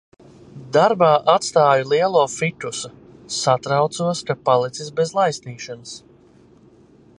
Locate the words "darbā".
0.77-1.09